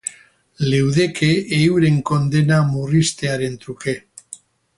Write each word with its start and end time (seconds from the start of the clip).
Leudeke 0.69 1.29
euren 1.57 1.99
kondena 2.11 2.59
murriztearen 2.71 3.61
truke. 3.67 3.97